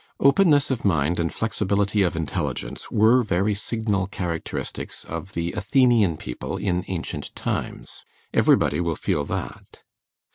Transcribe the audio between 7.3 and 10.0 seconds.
times; everybody will feel that.